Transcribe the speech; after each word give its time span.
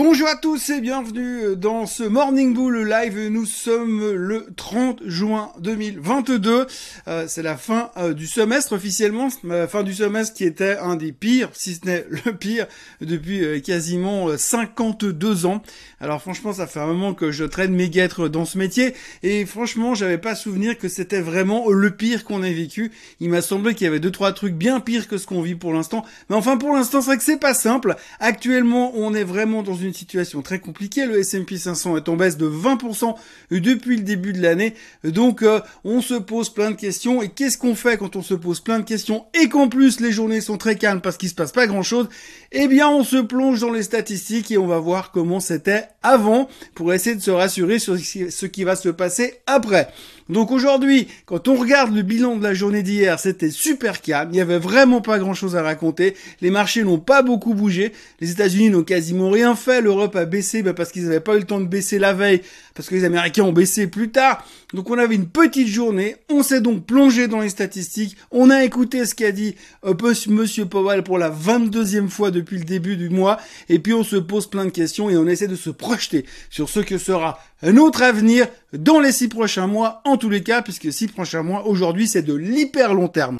Bonjour 0.00 0.28
à 0.28 0.36
tous 0.36 0.70
et 0.70 0.80
bienvenue 0.80 1.56
dans 1.56 1.84
ce 1.84 2.04
Morning 2.04 2.54
Bull 2.54 2.88
Live. 2.88 3.18
Nous 3.32 3.46
sommes 3.46 4.12
le 4.12 4.46
30 4.54 5.02
juin 5.06 5.50
2022. 5.58 6.68
Euh, 7.08 7.24
c'est 7.26 7.42
la 7.42 7.56
fin 7.56 7.90
euh, 7.96 8.14
du 8.14 8.28
semestre 8.28 8.74
officiellement, 8.74 9.26
la 9.42 9.66
fin 9.66 9.82
du 9.82 9.92
semestre 9.92 10.34
qui 10.34 10.44
était 10.44 10.76
un 10.76 10.94
des 10.94 11.10
pires, 11.10 11.48
si 11.52 11.74
ce 11.74 11.84
n'est 11.84 12.06
le 12.24 12.32
pire, 12.32 12.68
depuis 13.00 13.44
euh, 13.44 13.58
quasiment 13.58 14.28
52 14.36 15.46
ans. 15.46 15.64
Alors 16.00 16.22
franchement, 16.22 16.52
ça 16.52 16.68
fait 16.68 16.78
un 16.78 16.86
moment 16.86 17.12
que 17.12 17.32
je 17.32 17.42
traîne 17.42 17.74
mes 17.74 17.90
guêtres 17.90 18.28
dans 18.28 18.44
ce 18.44 18.56
métier 18.56 18.94
et 19.24 19.46
franchement, 19.46 19.96
j'avais 19.96 20.18
pas 20.18 20.36
souvenir 20.36 20.78
que 20.78 20.86
c'était 20.86 21.20
vraiment 21.20 21.70
le 21.70 21.90
pire 21.90 22.22
qu'on 22.22 22.44
ait 22.44 22.54
vécu. 22.54 22.92
Il 23.18 23.30
m'a 23.30 23.42
semblé 23.42 23.74
qu'il 23.74 23.86
y 23.86 23.88
avait 23.88 23.98
deux 23.98 24.12
trois 24.12 24.30
trucs 24.30 24.54
bien 24.54 24.78
pires 24.78 25.08
que 25.08 25.18
ce 25.18 25.26
qu'on 25.26 25.42
vit 25.42 25.56
pour 25.56 25.72
l'instant. 25.72 26.04
Mais 26.30 26.36
enfin, 26.36 26.56
pour 26.56 26.72
l'instant, 26.72 27.00
c'est 27.00 27.06
vrai 27.06 27.16
que 27.16 27.24
c'est 27.24 27.40
pas 27.40 27.52
simple. 27.52 27.96
Actuellement, 28.20 28.92
on 28.94 29.12
est 29.12 29.24
vraiment 29.24 29.64
dans 29.64 29.74
une 29.74 29.87
situation 29.94 30.42
très 30.42 30.58
compliquée. 30.58 31.06
Le 31.06 31.18
S&P 31.18 31.56
500 31.56 31.96
est 31.96 32.08
en 32.08 32.16
baisse 32.16 32.36
de 32.36 32.48
20% 32.48 33.14
depuis 33.50 33.96
le 33.96 34.02
début 34.02 34.32
de 34.32 34.40
l'année. 34.42 34.74
Donc 35.04 35.42
euh, 35.42 35.60
on 35.84 36.00
se 36.00 36.14
pose 36.14 36.50
plein 36.50 36.70
de 36.70 36.76
questions. 36.76 37.22
Et 37.22 37.28
qu'est-ce 37.28 37.58
qu'on 37.58 37.74
fait 37.74 37.96
quand 37.96 38.16
on 38.16 38.22
se 38.22 38.34
pose 38.34 38.60
plein 38.60 38.78
de 38.78 38.84
questions 38.84 39.26
et 39.40 39.48
qu'en 39.48 39.68
plus 39.68 40.00
les 40.00 40.12
journées 40.12 40.40
sont 40.40 40.58
très 40.58 40.76
calmes 40.76 41.00
parce 41.00 41.16
qu'il 41.16 41.28
se 41.28 41.34
passe 41.34 41.52
pas 41.52 41.66
grand-chose? 41.66 42.08
Eh 42.52 42.68
bien 42.68 42.88
on 42.88 43.04
se 43.04 43.16
plonge 43.16 43.60
dans 43.60 43.72
les 43.72 43.82
statistiques 43.82 44.50
et 44.50 44.58
on 44.58 44.66
va 44.66 44.78
voir 44.78 45.10
comment 45.10 45.40
c'était 45.40 45.84
avant 46.02 46.48
pour 46.74 46.92
essayer 46.92 47.16
de 47.16 47.22
se 47.22 47.30
rassurer 47.30 47.78
sur 47.78 47.96
ce 47.98 48.46
qui 48.46 48.64
va 48.64 48.76
se 48.76 48.88
passer 48.88 49.40
après. 49.46 49.88
Donc 50.28 50.50
aujourd'hui, 50.50 51.08
quand 51.24 51.48
on 51.48 51.54
regarde 51.54 51.94
le 51.94 52.02
bilan 52.02 52.36
de 52.36 52.42
la 52.42 52.52
journée 52.52 52.82
d'hier, 52.82 53.18
c'était 53.18 53.50
super 53.50 54.02
calme. 54.02 54.28
Il 54.30 54.34
n'y 54.34 54.40
avait 54.40 54.58
vraiment 54.58 55.00
pas 55.00 55.18
grand 55.18 55.32
chose 55.32 55.56
à 55.56 55.62
raconter. 55.62 56.14
Les 56.42 56.50
marchés 56.50 56.84
n'ont 56.84 56.98
pas 56.98 57.22
beaucoup 57.22 57.54
bougé. 57.54 57.92
Les 58.20 58.30
États-Unis 58.30 58.68
n'ont 58.68 58.82
quasiment 58.82 59.30
rien 59.30 59.54
fait. 59.54 59.77
L'Europe 59.80 60.16
a 60.16 60.24
baissé 60.24 60.62
bah, 60.62 60.74
parce 60.74 60.92
qu'ils 60.92 61.04
n'avaient 61.04 61.20
pas 61.20 61.34
eu 61.34 61.40
le 61.40 61.44
temps 61.44 61.60
de 61.60 61.66
baisser 61.66 61.98
la 61.98 62.12
veille, 62.12 62.42
parce 62.74 62.88
que 62.88 62.94
les 62.94 63.04
Américains 63.04 63.44
ont 63.44 63.52
baissé 63.52 63.86
plus 63.86 64.10
tard. 64.10 64.44
Donc 64.74 64.90
on 64.90 64.98
avait 64.98 65.14
une 65.14 65.28
petite 65.28 65.68
journée. 65.68 66.16
On 66.30 66.42
s'est 66.42 66.60
donc 66.60 66.84
plongé 66.84 67.28
dans 67.28 67.40
les 67.40 67.48
statistiques. 67.48 68.16
On 68.30 68.50
a 68.50 68.64
écouté 68.64 69.04
ce 69.06 69.14
qu'a 69.14 69.32
dit 69.32 69.54
euh, 69.84 69.94
Monsieur 70.28 70.66
Powell 70.66 71.02
pour 71.02 71.18
la 71.18 71.30
22e 71.30 72.08
fois 72.08 72.30
depuis 72.30 72.58
le 72.58 72.64
début 72.64 72.96
du 72.96 73.08
mois. 73.08 73.38
Et 73.68 73.78
puis 73.78 73.94
on 73.94 74.04
se 74.04 74.16
pose 74.16 74.48
plein 74.48 74.64
de 74.64 74.70
questions 74.70 75.10
et 75.10 75.16
on 75.16 75.26
essaie 75.26 75.48
de 75.48 75.56
se 75.56 75.70
projeter 75.70 76.24
sur 76.50 76.68
ce 76.68 76.80
que 76.80 76.98
sera 76.98 77.38
un 77.62 77.76
autre 77.76 78.02
avenir 78.02 78.46
dans 78.72 79.00
les 79.00 79.12
six 79.12 79.28
prochains 79.28 79.66
mois, 79.66 80.00
en 80.04 80.16
tous 80.16 80.30
les 80.30 80.42
cas, 80.42 80.62
puisque 80.62 80.92
six 80.92 81.08
prochains 81.08 81.42
mois, 81.42 81.66
aujourd'hui, 81.66 82.06
c'est 82.06 82.22
de 82.22 82.34
l'hyper 82.34 82.94
long 82.94 83.08
terme. 83.08 83.38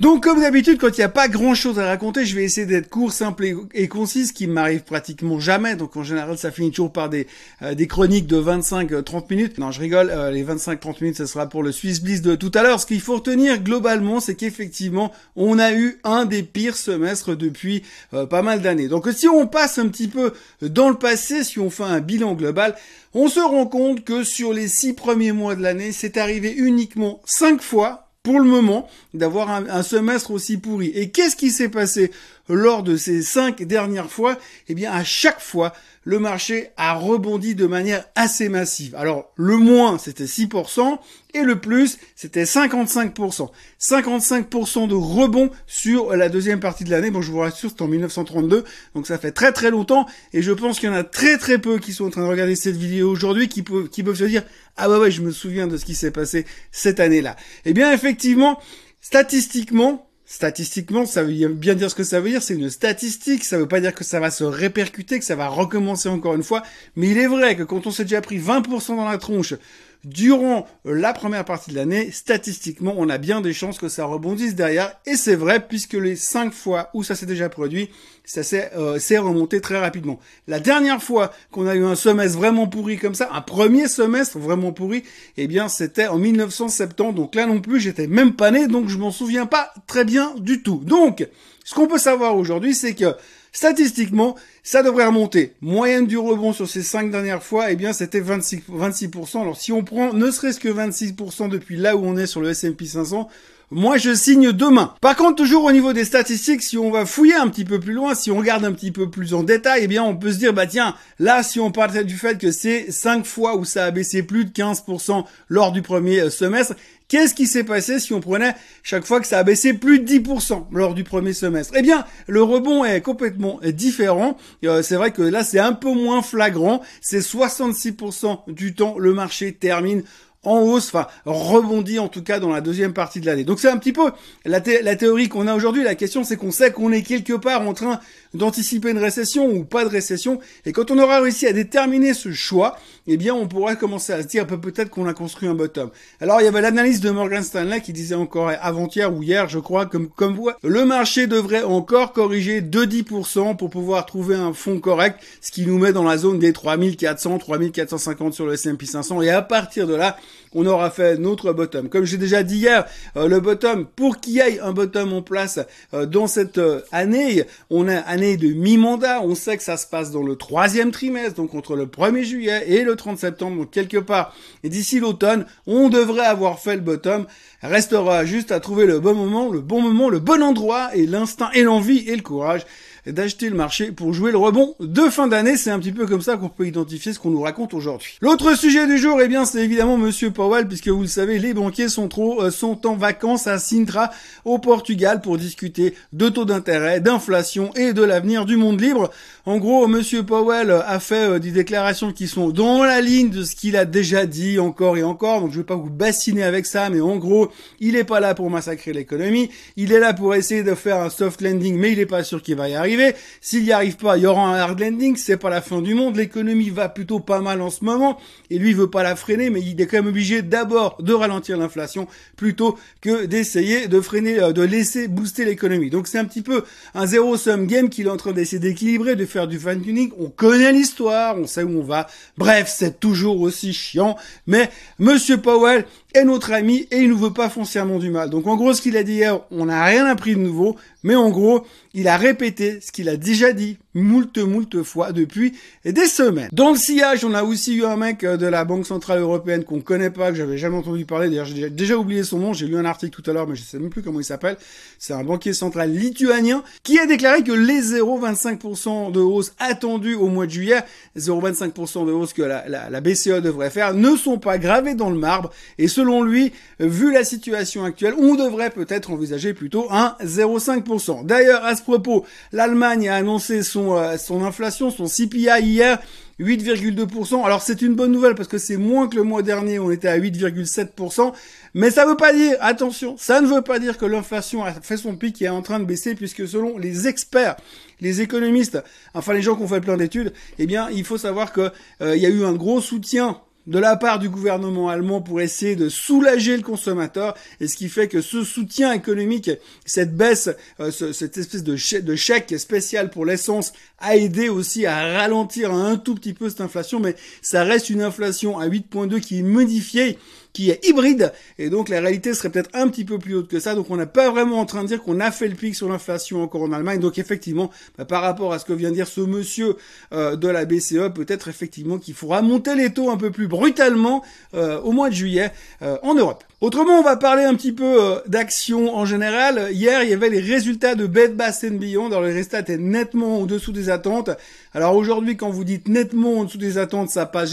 Donc 0.00 0.22
comme 0.22 0.40
d'habitude, 0.40 0.78
quand 0.78 0.96
il 0.96 1.00
n'y 1.00 1.04
a 1.04 1.08
pas 1.08 1.26
grand-chose 1.26 1.80
à 1.80 1.86
raconter, 1.86 2.24
je 2.24 2.36
vais 2.36 2.44
essayer 2.44 2.68
d'être 2.68 2.88
court, 2.88 3.12
simple 3.12 3.44
et, 3.74 3.88
concis, 3.88 4.28
ce 4.28 4.32
qui 4.32 4.46
m'arrive 4.46 4.82
pratiquement 4.82 5.40
jamais. 5.40 5.74
Donc 5.74 5.96
en 5.96 6.04
général, 6.04 6.38
ça 6.38 6.52
finit 6.52 6.70
toujours 6.70 6.92
par 6.92 7.08
des, 7.08 7.26
euh, 7.62 7.74
chroniques 7.86 8.28
de 8.28 8.40
25-30 8.40 8.92
euh, 8.92 9.20
minutes. 9.30 9.58
Non, 9.58 9.72
je 9.72 9.80
rigole, 9.80 10.10
euh, 10.10 10.30
les 10.30 10.44
25-30 10.44 11.00
minutes, 11.00 11.16
ce 11.16 11.26
sera 11.26 11.48
pour 11.48 11.64
le 11.64 11.72
Swiss 11.72 12.00
Bliss 12.00 12.22
de 12.22 12.36
tout 12.36 12.52
à 12.54 12.62
l'heure. 12.62 12.78
Ce 12.78 12.86
qu'il 12.86 13.00
faut 13.00 13.16
retenir 13.16 13.60
globalement, 13.60 14.20
c'est 14.20 14.36
qu'effectivement, 14.36 15.10
on 15.34 15.58
a 15.58 15.72
eu 15.72 15.98
un 16.04 16.26
des 16.26 16.44
pires 16.44 16.76
semestres 16.76 17.36
depuis 17.36 17.82
pas 18.30 18.42
mal 18.42 18.62
d'années. 18.62 18.86
Donc 18.86 19.08
si 19.12 19.26
on 19.26 19.48
passe 19.48 19.78
un 19.78 19.88
petit 19.88 20.08
peu 20.08 20.32
dans 20.62 20.90
le 20.90 20.96
passé, 20.96 21.42
si 21.42 21.58
on 21.58 21.70
fait 21.70 21.82
un 21.82 22.00
bilan 22.00 22.34
global, 22.34 22.76
on 23.14 23.28
se 23.28 23.40
rend 23.40 23.66
compte 23.66 24.04
que 24.04 24.22
sur 24.22 24.52
les 24.52 24.68
six 24.68 24.92
premiers 24.92 25.32
mois 25.32 25.56
de 25.56 25.62
l'année, 25.62 25.90
c'est 25.90 26.16
arrivé 26.16 26.52
uniquement 26.52 27.20
cinq 27.24 27.60
fois 27.62 28.07
pour 28.28 28.40
le 28.40 28.44
moment 28.44 28.86
d'avoir 29.14 29.48
un, 29.48 29.82
semestre 29.82 30.32
aussi 30.32 30.58
pourri. 30.58 30.88
Et 30.88 31.08
qu'est-ce 31.08 31.34
qui 31.34 31.50
s'est 31.50 31.70
passé 31.70 32.10
lors 32.50 32.82
de 32.82 32.98
ces 32.98 33.22
cinq 33.22 33.62
dernières 33.62 34.10
fois? 34.10 34.36
Eh 34.68 34.74
bien, 34.74 34.92
à 34.92 35.02
chaque 35.02 35.40
fois, 35.40 35.72
le 36.08 36.18
marché 36.18 36.70
a 36.78 36.94
rebondi 36.94 37.54
de 37.54 37.66
manière 37.66 38.02
assez 38.14 38.48
massive. 38.48 38.94
Alors, 38.94 39.30
le 39.36 39.58
moins, 39.58 39.98
c'était 39.98 40.24
6%, 40.24 40.98
et 41.34 41.42
le 41.42 41.60
plus, 41.60 41.98
c'était 42.16 42.44
55%. 42.44 43.50
55% 43.78 44.88
de 44.88 44.94
rebond 44.94 45.50
sur 45.66 46.16
la 46.16 46.30
deuxième 46.30 46.60
partie 46.60 46.84
de 46.84 46.90
l'année. 46.90 47.10
Bon, 47.10 47.20
je 47.20 47.30
vous 47.30 47.40
rassure, 47.40 47.68
c'est 47.68 47.82
en 47.82 47.88
1932, 47.88 48.64
donc 48.94 49.06
ça 49.06 49.18
fait 49.18 49.32
très 49.32 49.52
très 49.52 49.70
longtemps, 49.70 50.06
et 50.32 50.40
je 50.40 50.50
pense 50.52 50.80
qu'il 50.80 50.88
y 50.88 50.92
en 50.92 50.94
a 50.94 51.04
très 51.04 51.36
très 51.36 51.58
peu 51.58 51.78
qui 51.78 51.92
sont 51.92 52.06
en 52.06 52.10
train 52.10 52.22
de 52.22 52.30
regarder 52.30 52.56
cette 52.56 52.76
vidéo 52.76 53.10
aujourd'hui, 53.10 53.50
qui 53.50 53.62
peuvent, 53.62 53.90
qui 53.90 54.02
peuvent 54.02 54.16
se 54.16 54.24
dire, 54.24 54.44
ah 54.78 54.88
bah 54.88 54.98
ouais, 54.98 55.10
je 55.10 55.20
me 55.20 55.30
souviens 55.30 55.66
de 55.66 55.76
ce 55.76 55.84
qui 55.84 55.94
s'est 55.94 56.10
passé 56.10 56.46
cette 56.72 57.00
année-là. 57.00 57.36
Eh 57.66 57.74
bien, 57.74 57.92
effectivement, 57.92 58.58
statistiquement, 59.02 60.07
statistiquement, 60.28 61.06
ça 61.06 61.22
veut 61.22 61.48
bien 61.48 61.74
dire 61.74 61.90
ce 61.90 61.94
que 61.94 62.04
ça 62.04 62.20
veut 62.20 62.28
dire, 62.28 62.42
c'est 62.42 62.54
une 62.54 62.68
statistique, 62.68 63.44
ça 63.44 63.56
veut 63.56 63.66
pas 63.66 63.80
dire 63.80 63.94
que 63.94 64.04
ça 64.04 64.20
va 64.20 64.30
se 64.30 64.44
répercuter, 64.44 65.18
que 65.18 65.24
ça 65.24 65.36
va 65.36 65.48
recommencer 65.48 66.10
encore 66.10 66.34
une 66.34 66.42
fois, 66.42 66.62
mais 66.96 67.08
il 67.08 67.16
est 67.16 67.26
vrai 67.26 67.56
que 67.56 67.62
quand 67.62 67.86
on 67.86 67.90
s'est 67.90 68.04
déjà 68.04 68.20
pris 68.20 68.38
20% 68.38 68.96
dans 68.96 69.08
la 69.08 69.16
tronche 69.16 69.54
durant 70.04 70.66
la 70.84 71.12
première 71.12 71.44
partie 71.44 71.70
de 71.70 71.76
l'année, 71.76 72.10
statistiquement, 72.10 72.94
on 72.96 73.08
a 73.08 73.18
bien 73.18 73.40
des 73.40 73.52
chances 73.52 73.78
que 73.78 73.88
ça 73.88 74.04
rebondisse 74.04 74.54
derrière. 74.54 74.92
Et 75.06 75.16
c'est 75.16 75.34
vrai, 75.34 75.66
puisque 75.66 75.94
les 75.94 76.16
cinq 76.16 76.52
fois 76.52 76.90
où 76.94 77.02
ça 77.02 77.14
s'est 77.14 77.26
déjà 77.26 77.48
produit, 77.48 77.90
ça 78.24 78.42
s'est 78.42 78.70
euh, 78.76 78.98
remonté 79.20 79.60
très 79.60 79.78
rapidement. 79.78 80.20
La 80.46 80.60
dernière 80.60 81.02
fois 81.02 81.32
qu'on 81.50 81.66
a 81.66 81.74
eu 81.74 81.84
un 81.84 81.94
semestre 81.94 82.38
vraiment 82.38 82.66
pourri 82.66 82.98
comme 82.98 83.14
ça, 83.14 83.30
un 83.32 83.40
premier 83.40 83.88
semestre 83.88 84.38
vraiment 84.38 84.72
pourri, 84.72 85.02
eh 85.36 85.46
bien, 85.46 85.68
c'était 85.68 86.06
en 86.06 86.18
1970. 86.18 87.14
Donc 87.14 87.34
là 87.34 87.46
non 87.46 87.60
plus, 87.60 87.80
j'étais 87.80 88.06
même 88.06 88.34
pas 88.34 88.50
né, 88.50 88.66
donc 88.66 88.88
je 88.88 88.98
m'en 88.98 89.10
souviens 89.10 89.46
pas 89.46 89.72
très 89.86 90.04
bien 90.04 90.34
du 90.36 90.62
tout. 90.62 90.82
Donc, 90.84 91.26
ce 91.64 91.74
qu'on 91.74 91.86
peut 91.86 91.98
savoir 91.98 92.36
aujourd'hui, 92.36 92.74
c'est 92.74 92.94
que 92.94 93.14
Statistiquement, 93.52 94.36
ça 94.62 94.82
devrait 94.82 95.06
remonter. 95.06 95.54
Moyenne 95.60 96.06
du 96.06 96.18
rebond 96.18 96.52
sur 96.52 96.68
ces 96.68 96.82
cinq 96.82 97.10
dernières 97.10 97.42
fois, 97.42 97.70
eh 97.70 97.76
bien, 97.76 97.92
c'était 97.92 98.20
26%. 98.20 98.62
26%. 98.70 99.40
Alors, 99.40 99.56
si 99.56 99.72
on 99.72 99.82
prend 99.82 100.12
ne 100.12 100.30
serait-ce 100.30 100.60
que 100.60 100.68
26% 100.68 101.48
depuis 101.48 101.76
là 101.76 101.96
où 101.96 102.04
on 102.04 102.16
est 102.16 102.26
sur 102.26 102.40
le 102.40 102.50
S&P 102.50 102.84
500, 102.84 103.28
moi 103.70 103.96
je 103.96 104.14
signe 104.14 104.52
demain. 104.52 104.94
Par 105.00 105.16
contre, 105.16 105.36
toujours 105.36 105.64
au 105.64 105.72
niveau 105.72 105.92
des 105.92 106.04
statistiques, 106.04 106.62
si 106.62 106.78
on 106.78 106.90
va 106.90 107.06
fouiller 107.06 107.34
un 107.34 107.48
petit 107.48 107.64
peu 107.64 107.78
plus 107.80 107.92
loin, 107.92 108.14
si 108.14 108.30
on 108.30 108.38
regarde 108.38 108.64
un 108.64 108.72
petit 108.72 108.92
peu 108.92 109.10
plus 109.10 109.34
en 109.34 109.42
détail, 109.42 109.82
eh 109.84 109.86
bien 109.88 110.02
on 110.02 110.16
peut 110.16 110.32
se 110.32 110.38
dire, 110.38 110.52
bah 110.52 110.66
tiens, 110.66 110.94
là 111.18 111.42
si 111.42 111.60
on 111.60 111.70
partait 111.70 112.04
du 112.04 112.16
fait 112.16 112.38
que 112.38 112.50
c'est 112.50 112.90
5 112.90 113.26
fois 113.26 113.56
où 113.56 113.64
ça 113.64 113.84
a 113.84 113.90
baissé 113.90 114.22
plus 114.22 114.44
de 114.44 114.50
15% 114.50 115.24
lors 115.48 115.72
du 115.72 115.82
premier 115.82 116.20
euh, 116.20 116.30
semestre, 116.30 116.74
Qu'est-ce 117.08 117.34
qui 117.34 117.46
s'est 117.46 117.64
passé 117.64 118.00
si 118.00 118.12
on 118.12 118.20
prenait 118.20 118.54
chaque 118.82 119.06
fois 119.06 119.18
que 119.20 119.26
ça 119.26 119.38
a 119.38 119.42
baissé 119.42 119.72
plus 119.72 120.00
de 120.00 120.06
10% 120.06 120.66
lors 120.70 120.92
du 120.92 121.04
premier 121.04 121.32
semestre? 121.32 121.72
Eh 121.74 121.80
bien, 121.80 122.04
le 122.26 122.42
rebond 122.42 122.84
est 122.84 123.00
complètement 123.00 123.60
différent. 123.64 124.36
Euh, 124.66 124.82
c'est 124.82 124.96
vrai 124.96 125.10
que 125.10 125.22
là, 125.22 125.42
c'est 125.42 125.58
un 125.58 125.72
peu 125.72 125.90
moins 125.90 126.20
flagrant. 126.20 126.82
C'est 127.00 127.20
66% 127.20 128.52
du 128.52 128.74
temps, 128.74 128.98
le 128.98 129.14
marché 129.14 129.54
termine 129.54 130.02
en 130.44 130.60
hausse, 130.60 130.88
enfin 130.88 131.06
rebondit 131.24 131.98
en 131.98 132.08
tout 132.08 132.22
cas 132.22 132.38
dans 132.38 132.50
la 132.50 132.60
deuxième 132.60 132.92
partie 132.92 133.20
de 133.20 133.26
l'année. 133.26 133.44
Donc 133.44 133.58
c'est 133.58 133.68
un 133.68 133.76
petit 133.76 133.92
peu 133.92 134.10
la, 134.44 134.60
la 134.82 134.96
théorie 134.96 135.28
qu'on 135.28 135.46
a 135.46 135.54
aujourd'hui. 135.54 135.82
La 135.82 135.94
question 135.94 136.24
c'est 136.24 136.36
qu'on 136.36 136.52
sait 136.52 136.70
qu'on 136.70 136.92
est 136.92 137.02
quelque 137.02 137.32
part 137.32 137.62
en 137.62 137.74
train 137.74 138.00
d'anticiper 138.34 138.90
une 138.90 138.98
récession 138.98 139.46
ou 139.48 139.64
pas 139.64 139.84
de 139.84 139.90
récession. 139.90 140.40
Et 140.66 140.72
quand 140.72 140.90
on 140.90 140.98
aura 140.98 141.20
réussi 141.20 141.46
à 141.46 141.52
déterminer 141.52 142.14
ce 142.14 142.32
choix, 142.32 142.76
eh 143.06 143.16
bien 143.16 143.34
on 143.34 143.48
pourrait 143.48 143.76
commencer 143.76 144.12
à 144.12 144.22
se 144.22 144.28
dire 144.28 144.46
peut-être 144.46 144.90
qu'on 144.90 145.06
a 145.06 145.14
construit 145.14 145.48
un 145.48 145.54
bottom. 145.54 145.90
Alors 146.20 146.40
il 146.40 146.44
y 146.44 146.48
avait 146.48 146.60
l'analyse 146.60 147.00
de 147.00 147.10
Morgan 147.10 147.42
Stanley 147.42 147.80
qui 147.80 147.92
disait 147.92 148.14
encore 148.14 148.50
avant-hier 148.60 149.12
ou 149.14 149.22
hier 149.22 149.48
je 149.48 149.58
crois 149.58 149.86
comme 149.86 150.08
comme 150.08 150.34
vous, 150.34 150.50
le 150.62 150.84
marché 150.84 151.26
devrait 151.26 151.62
encore 151.62 152.12
corriger 152.12 152.60
de 152.60 152.84
10% 152.84 153.56
pour 153.56 153.70
pouvoir 153.70 154.06
trouver 154.06 154.34
un 154.34 154.52
fond 154.52 154.80
correct, 154.80 155.20
ce 155.40 155.50
qui 155.50 155.66
nous 155.66 155.78
met 155.78 155.92
dans 155.92 156.04
la 156.04 156.18
zone 156.18 156.38
des 156.38 156.52
3400, 156.52 157.38
3450 157.38 158.34
sur 158.34 158.46
le 158.46 158.54
S&P 158.54 158.86
500 158.86 159.22
et 159.22 159.30
à 159.30 159.42
partir 159.42 159.86
de 159.86 159.94
là, 159.94 160.16
on 160.54 160.66
aura 160.66 160.90
fait 160.90 161.18
notre 161.18 161.52
bottom. 161.52 161.88
Comme 161.88 162.04
j'ai 162.04 162.16
déjà 162.16 162.42
dit 162.42 162.56
hier, 162.56 162.86
euh, 163.16 163.28
le 163.28 163.40
bottom, 163.40 163.86
pour 163.86 164.20
qu'il 164.20 164.34
y 164.34 164.38
ait 164.38 164.60
un 164.60 164.72
bottom 164.72 165.12
en 165.12 165.22
place 165.22 165.60
euh, 165.94 166.06
dans 166.06 166.26
cette 166.26 166.58
euh, 166.58 166.80
année, 166.92 167.44
on 167.70 167.88
a 167.88 167.96
année 167.96 168.36
de 168.36 168.48
mi-mandat, 168.48 169.22
on 169.22 169.34
sait 169.34 169.56
que 169.56 169.62
ça 169.62 169.76
se 169.76 169.86
passe 169.86 170.10
dans 170.10 170.22
le 170.22 170.36
troisième 170.36 170.90
trimestre, 170.90 171.34
donc 171.34 171.54
entre 171.54 171.76
le 171.76 171.86
1er 171.86 172.22
juillet 172.22 172.64
et 172.68 172.82
le 172.82 172.96
30 172.96 173.18
septembre, 173.18 173.56
donc 173.58 173.70
quelque 173.70 173.98
part, 173.98 174.34
et 174.64 174.68
d'ici 174.68 175.00
l'automne, 175.00 175.46
on 175.66 175.88
devrait 175.88 176.26
avoir 176.26 176.58
fait 176.58 176.76
le 176.76 176.82
bottom. 176.82 177.26
Restera 177.62 178.24
juste 178.24 178.52
à 178.52 178.60
trouver 178.60 178.86
le 178.86 179.00
bon 179.00 179.14
moment, 179.14 179.48
le 179.50 179.60
bon 179.60 179.82
moment, 179.82 180.08
le 180.08 180.20
bon 180.20 180.42
endroit, 180.42 180.90
et 180.94 181.06
l'instinct 181.06 181.50
et 181.54 181.62
l'envie 181.62 182.08
et 182.08 182.14
le 182.14 182.22
courage 182.22 182.64
d'acheter 183.12 183.48
le 183.48 183.56
marché 183.56 183.92
pour 183.92 184.12
jouer 184.12 184.30
le 184.32 184.38
rebond 184.38 184.74
de 184.80 185.02
fin 185.02 185.28
d'année. 185.28 185.56
C'est 185.56 185.70
un 185.70 185.78
petit 185.78 185.92
peu 185.92 186.06
comme 186.06 186.22
ça 186.22 186.36
qu'on 186.36 186.48
peut 186.48 186.66
identifier 186.66 187.12
ce 187.12 187.18
qu'on 187.18 187.30
nous 187.30 187.42
raconte 187.42 187.74
aujourd'hui. 187.74 188.18
L'autre 188.20 188.56
sujet 188.56 188.86
du 188.86 188.98
jour, 188.98 189.20
eh 189.20 189.28
bien, 189.28 189.44
c'est 189.44 189.64
évidemment 189.64 189.96
Monsieur 189.96 190.30
Powell, 190.30 190.66
puisque 190.66 190.88
vous 190.88 191.02
le 191.02 191.06
savez, 191.06 191.38
les 191.38 191.54
banquiers 191.54 191.88
sont 191.88 192.08
trop 192.08 192.42
euh, 192.42 192.50
sont 192.50 192.86
en 192.86 192.94
vacances 192.94 193.46
à 193.46 193.58
Sintra 193.58 194.10
au 194.44 194.58
Portugal 194.58 195.20
pour 195.20 195.38
discuter 195.38 195.94
de 196.12 196.28
taux 196.28 196.44
d'intérêt, 196.44 197.00
d'inflation 197.00 197.72
et 197.74 197.92
de 197.92 198.02
l'avenir 198.02 198.44
du 198.44 198.56
monde 198.56 198.80
libre. 198.80 199.10
En 199.46 199.58
gros, 199.58 199.86
Monsieur 199.86 200.22
Powell 200.22 200.70
a 200.70 201.00
fait 201.00 201.28
euh, 201.30 201.38
des 201.38 201.50
déclarations 201.50 202.12
qui 202.12 202.28
sont 202.28 202.50
dans 202.50 202.84
la 202.84 203.00
ligne 203.00 203.30
de 203.30 203.44
ce 203.44 203.54
qu'il 203.54 203.76
a 203.76 203.84
déjà 203.84 204.26
dit 204.26 204.58
encore 204.58 204.96
et 204.96 205.02
encore. 205.02 205.40
Donc 205.40 205.52
je 205.52 205.58
vais 205.58 205.64
pas 205.64 205.76
vous 205.76 205.90
bassiner 205.90 206.42
avec 206.42 206.66
ça, 206.66 206.90
mais 206.90 207.00
en 207.00 207.16
gros, 207.16 207.48
il 207.80 207.96
est 207.96 208.04
pas 208.04 208.20
là 208.20 208.34
pour 208.34 208.50
massacrer 208.50 208.92
l'économie. 208.92 209.50
Il 209.76 209.92
est 209.92 210.00
là 210.00 210.12
pour 210.12 210.34
essayer 210.34 210.62
de 210.62 210.74
faire 210.74 211.00
un 211.00 211.10
soft 211.10 211.40
landing, 211.40 211.78
mais 211.78 211.92
il 211.92 212.00
est 212.00 212.06
pas 212.06 212.24
sûr 212.24 212.42
qu'il 212.42 212.56
va 212.56 212.68
y 212.68 212.74
arriver. 212.74 212.97
S'il 213.40 213.64
y 213.64 213.72
arrive 213.72 213.96
pas, 213.96 214.16
il 214.16 214.24
y 214.24 214.26
aura 214.26 214.42
un 214.42 214.54
hard 214.54 214.80
landing. 214.80 215.16
C'est 215.16 215.36
pas 215.36 215.50
la 215.50 215.60
fin 215.60 215.80
du 215.82 215.94
monde. 215.94 216.16
L'économie 216.16 216.70
va 216.70 216.88
plutôt 216.88 217.20
pas 217.20 217.40
mal 217.40 217.60
en 217.60 217.70
ce 217.70 217.84
moment, 217.84 218.18
et 218.50 218.58
lui 218.58 218.70
il 218.70 218.76
veut 218.76 218.90
pas 218.90 219.02
la 219.02 219.16
freiner, 219.16 219.50
mais 219.50 219.60
il 219.60 219.80
est 219.80 219.86
quand 219.86 219.98
même 219.98 220.08
obligé 220.08 220.42
d'abord 220.42 220.96
de 221.00 221.12
ralentir 221.12 221.56
l'inflation 221.56 222.06
plutôt 222.36 222.78
que 223.00 223.26
d'essayer 223.26 223.88
de 223.88 224.00
freiner, 224.00 224.40
euh, 224.40 224.52
de 224.52 224.62
laisser 224.62 225.08
booster 225.08 225.44
l'économie. 225.44 225.90
Donc 225.90 226.06
c'est 226.06 226.18
un 226.18 226.24
petit 226.24 226.42
peu 226.42 226.64
un 226.94 227.06
zéro 227.06 227.36
sum 227.36 227.66
game 227.66 227.88
qu'il 227.88 228.06
est 228.06 228.10
en 228.10 228.16
train 228.16 228.32
d'essayer 228.32 228.58
d'équilibrer, 228.58 229.16
de 229.16 229.26
faire 229.26 229.48
du 229.48 229.58
fine 229.58 229.82
tuning. 229.82 230.10
On 230.18 230.28
connaît 230.28 230.72
l'histoire, 230.72 231.36
on 231.38 231.46
sait 231.46 231.62
où 231.62 231.80
on 231.80 231.82
va. 231.82 232.06
Bref, 232.36 232.72
c'est 232.74 233.00
toujours 233.00 233.40
aussi 233.40 233.72
chiant. 233.72 234.16
Mais 234.46 234.70
Monsieur 234.98 235.38
Powell 235.38 235.84
est 236.14 236.24
notre 236.24 236.52
ami 236.52 236.86
et 236.90 236.98
il 236.98 237.10
nous 237.10 237.18
veut 237.18 237.32
pas 237.32 237.48
foncièrement 237.48 237.98
du 237.98 238.10
mal. 238.10 238.30
Donc 238.30 238.46
en 238.46 238.56
gros, 238.56 238.72
ce 238.72 238.82
qu'il 238.82 238.96
a 238.96 239.02
dit 239.02 239.14
hier, 239.14 239.40
on 239.50 239.66
n'a 239.66 239.84
rien 239.84 240.06
appris 240.06 240.34
de 240.34 240.40
nouveau, 240.40 240.76
mais 241.08 241.16
en 241.16 241.30
gros, 241.30 241.64
il 241.94 242.06
a 242.06 242.18
répété 242.18 242.80
ce 242.82 242.92
qu'il 242.92 243.08
a 243.08 243.16
déjà 243.16 243.54
dit 243.54 243.78
moult 243.94 244.36
moult 244.36 244.82
fois 244.82 245.12
depuis 245.12 245.54
des 245.86 246.04
semaines. 246.04 246.50
Dans 246.52 246.70
le 246.70 246.76
sillage, 246.76 247.24
on 247.24 247.32
a 247.32 247.44
aussi 247.44 247.76
eu 247.76 247.86
un 247.86 247.96
mec 247.96 248.24
euh, 248.24 248.36
de 248.36 248.44
la 248.46 248.66
Banque 248.66 248.86
Centrale 248.86 249.20
Européenne 249.20 249.64
qu'on 249.64 249.80
connaît 249.80 250.10
pas, 250.10 250.30
que 250.30 250.36
j'avais 250.36 250.58
jamais 250.58 250.76
entendu 250.76 251.06
parler. 251.06 251.30
D'ailleurs, 251.30 251.46
j'ai 251.46 251.70
déjà 251.70 251.96
oublié 251.96 252.24
son 252.24 252.40
nom. 252.40 252.52
J'ai 252.52 252.66
lu 252.66 252.76
un 252.76 252.84
article 252.84 253.20
tout 253.20 253.28
à 253.30 253.32
l'heure, 253.32 253.48
mais 253.48 253.56
je 253.56 253.62
sais 253.62 253.78
même 253.78 253.88
plus 253.88 254.02
comment 254.02 254.20
il 254.20 254.24
s'appelle. 254.24 254.58
C'est 254.98 255.14
un 255.14 255.24
banquier 255.24 255.54
central 255.54 255.90
lituanien 255.90 256.62
qui 256.82 256.98
a 256.98 257.06
déclaré 257.06 257.42
que 257.42 257.52
les 257.52 257.80
0,25% 257.80 259.10
de 259.10 259.20
hausse 259.20 259.54
attendus 259.58 260.14
au 260.14 260.28
mois 260.28 260.44
de 260.44 260.50
juillet, 260.50 260.82
0,25% 261.16 262.06
de 262.06 262.12
hausse 262.12 262.34
que 262.34 262.42
la 262.42 263.00
BCE 263.00 263.40
devrait 263.40 263.70
faire, 263.70 263.94
ne 263.94 264.14
sont 264.14 264.38
pas 264.38 264.58
gravés 264.58 264.94
dans 264.94 265.08
le 265.08 265.18
marbre 265.18 265.50
et 265.78 265.88
selon 265.88 266.22
lui, 266.22 266.52
vu 266.78 267.12
la 267.12 267.24
situation 267.24 267.84
actuelle, 267.84 268.14
on 268.18 268.34
devrait 268.34 268.70
peut-être 268.70 269.10
envisager 269.10 269.54
plutôt 269.54 269.86
un 269.90 270.14
0,5%. 270.22 270.97
D'ailleurs, 271.24 271.64
à 271.64 271.76
ce 271.76 271.82
propos, 271.82 272.24
l'Allemagne 272.52 273.08
a 273.08 273.16
annoncé 273.16 273.62
son, 273.62 273.96
euh, 273.96 274.16
inflation, 274.44 274.90
son 274.90 275.06
CPI 275.06 275.48
hier, 275.60 275.98
8,2%. 276.40 277.44
Alors 277.44 277.62
c'est 277.62 277.82
une 277.82 277.94
bonne 277.94 278.12
nouvelle 278.12 278.34
parce 278.34 278.48
que 278.48 278.58
c'est 278.58 278.76
moins 278.76 279.08
que 279.08 279.16
le 279.16 279.22
mois 279.24 279.42
dernier, 279.42 279.78
on 279.78 279.90
était 279.90 280.08
à 280.08 280.18
8,7%. 280.18 281.32
Mais 281.74 281.90
ça 281.90 282.06
veut 282.06 282.16
pas 282.16 282.32
dire, 282.32 282.56
attention, 282.60 283.16
ça 283.18 283.40
ne 283.40 283.46
veut 283.46 283.62
pas 283.62 283.78
dire 283.78 283.98
que 283.98 284.06
l'inflation 284.06 284.64
a 284.64 284.72
fait 284.72 284.96
son 284.96 285.16
pic 285.16 285.40
et 285.42 285.46
est 285.46 285.48
en 285.48 285.62
train 285.62 285.80
de 285.80 285.84
baisser 285.84 286.14
puisque 286.14 286.46
selon 286.46 286.78
les 286.78 287.08
experts, 287.08 287.56
les 288.00 288.20
économistes, 288.20 288.78
enfin 289.14 289.32
les 289.32 289.42
gens 289.42 289.56
qui 289.56 289.62
ont 289.62 289.68
fait 289.68 289.80
plein 289.80 289.96
d'études, 289.96 290.32
eh 290.58 290.66
bien 290.66 290.88
il 290.90 291.04
faut 291.04 291.18
savoir 291.18 291.52
que 291.52 291.70
euh, 292.02 292.16
y 292.16 292.26
a 292.26 292.30
eu 292.30 292.44
un 292.44 292.52
gros 292.52 292.80
soutien 292.80 293.40
de 293.68 293.78
la 293.78 293.96
part 293.96 294.18
du 294.18 294.30
gouvernement 294.30 294.88
allemand 294.88 295.20
pour 295.20 295.42
essayer 295.42 295.76
de 295.76 295.90
soulager 295.90 296.56
le 296.56 296.62
consommateur, 296.62 297.34
et 297.60 297.68
ce 297.68 297.76
qui 297.76 297.88
fait 297.88 298.08
que 298.08 298.22
ce 298.22 298.42
soutien 298.42 298.92
économique, 298.92 299.50
cette 299.84 300.16
baisse, 300.16 300.48
euh, 300.80 300.90
cette 300.90 301.36
espèce 301.36 301.62
de, 301.62 301.76
chèque, 301.76 302.04
de 302.04 302.16
chèque 302.16 302.58
spécial 302.58 303.10
pour 303.10 303.26
l'essence, 303.26 303.74
a 303.98 304.16
aidé 304.16 304.48
aussi 304.48 304.86
à 304.86 305.18
ralentir 305.18 305.72
un 305.72 305.96
tout 305.96 306.14
petit 306.14 306.32
peu 306.32 306.48
cette 306.48 306.62
inflation, 306.62 306.98
mais 306.98 307.14
ça 307.42 307.62
reste 307.62 307.90
une 307.90 308.00
inflation 308.00 308.58
à 308.58 308.66
8.2 308.66 309.20
qui 309.20 309.40
est 309.40 309.42
modifiée 309.42 310.18
qui 310.58 310.70
est 310.70 310.84
hybride, 310.88 311.32
et 311.56 311.70
donc 311.70 311.88
la 311.88 312.00
réalité 312.00 312.34
serait 312.34 312.50
peut-être 312.50 312.70
un 312.72 312.88
petit 312.88 313.04
peu 313.04 313.20
plus 313.20 313.36
haute 313.36 313.46
que 313.46 313.60
ça, 313.60 313.76
donc 313.76 313.90
on 313.90 313.96
n'est 313.96 314.06
pas 314.06 314.28
vraiment 314.28 314.58
en 314.58 314.66
train 314.66 314.82
de 314.82 314.88
dire 314.88 315.00
qu'on 315.00 315.20
a 315.20 315.30
fait 315.30 315.46
le 315.46 315.54
pic 315.54 315.76
sur 315.76 315.88
l'inflation 315.88 316.42
encore 316.42 316.62
en 316.62 316.72
Allemagne, 316.72 316.98
donc 316.98 317.16
effectivement, 317.16 317.70
bah, 317.96 318.04
par 318.04 318.22
rapport 318.22 318.52
à 318.52 318.58
ce 318.58 318.64
que 318.64 318.72
vient 318.72 318.90
dire 318.90 319.06
ce 319.06 319.20
monsieur 319.20 319.76
euh, 320.12 320.34
de 320.34 320.48
la 320.48 320.64
BCE, 320.64 321.14
peut-être 321.14 321.46
effectivement 321.46 321.98
qu'il 321.98 322.14
faudra 322.14 322.42
monter 322.42 322.74
les 322.74 322.92
taux 322.92 323.08
un 323.08 323.16
peu 323.16 323.30
plus 323.30 323.46
brutalement 323.46 324.24
euh, 324.54 324.80
au 324.80 324.90
mois 324.90 325.10
de 325.10 325.14
juillet 325.14 325.52
euh, 325.82 325.96
en 326.02 326.14
Europe. 326.14 326.42
Autrement, 326.60 326.98
on 326.98 327.02
va 327.04 327.14
parler 327.14 327.44
un 327.44 327.54
petit 327.54 327.70
peu 327.70 328.02
euh, 328.02 328.16
d'action 328.26 328.92
en 328.92 329.06
général. 329.06 329.68
Hier, 329.70 330.02
il 330.02 330.10
y 330.10 330.12
avait 330.12 330.28
les 330.28 330.40
résultats 330.40 330.96
de 330.96 331.06
Bed 331.06 331.36
Bath 331.36 331.64
Beyond. 331.64 332.06
Alors, 332.06 332.22
les 332.22 332.32
résultats 332.32 332.58
étaient 332.58 332.78
nettement 332.78 333.38
au-dessous 333.38 333.70
des 333.70 333.90
attentes. 333.90 334.30
Alors 334.74 334.96
aujourd'hui, 334.96 335.36
quand 335.36 335.50
vous 335.50 335.62
dites 335.62 335.86
nettement 335.86 336.40
en 336.40 336.44
dessous 336.44 336.58
des 336.58 336.76
attentes, 336.76 337.10
ça 337.10 337.26
passe 337.26 337.50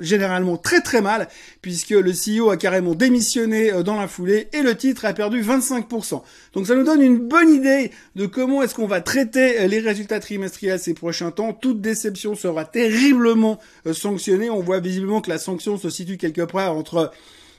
généralement 0.00 0.56
très 0.56 0.80
très 0.80 1.00
mal, 1.00 1.28
puisque 1.62 1.90
le 1.90 2.10
CEO 2.10 2.50
a 2.50 2.56
carrément 2.56 2.96
démissionné 2.96 3.72
euh, 3.72 3.84
dans 3.84 3.94
la 3.94 4.08
foulée 4.08 4.48
et 4.52 4.62
le 4.62 4.76
titre 4.76 5.04
a 5.04 5.12
perdu 5.12 5.40
25%. 5.40 6.22
Donc 6.54 6.66
ça 6.66 6.74
nous 6.74 6.82
donne 6.82 7.00
une 7.00 7.18
bonne 7.18 7.50
idée 7.50 7.92
de 8.16 8.26
comment 8.26 8.64
est-ce 8.64 8.74
qu'on 8.74 8.88
va 8.88 9.00
traiter 9.00 9.60
euh, 9.60 9.66
les 9.68 9.78
résultats 9.78 10.18
trimestriels 10.18 10.80
ces 10.80 10.94
prochains 10.94 11.30
temps. 11.30 11.52
Toute 11.52 11.80
déception 11.80 12.34
sera 12.34 12.64
terriblement 12.64 13.60
sanctionnée. 13.92 14.50
On 14.50 14.62
voit 14.62 14.80
visiblement 14.80 15.20
que 15.20 15.30
la 15.30 15.38
sanction 15.38 15.78
se 15.78 15.90
situe 15.90 16.16
quelque 16.16 16.42
part 16.42 16.76
entre, 16.76 17.12